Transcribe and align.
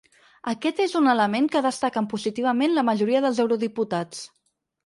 Aquest 0.51 0.79
és 0.85 0.95
un 0.99 1.11
element 1.11 1.49
que 1.55 1.61
destaquen 1.67 2.09
positivament 2.15 2.75
la 2.79 2.87
majoria 2.91 3.23
dels 3.27 3.43
eurodiputats. 3.45 4.27